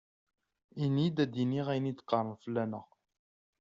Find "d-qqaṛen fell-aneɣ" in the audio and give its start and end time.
1.93-2.85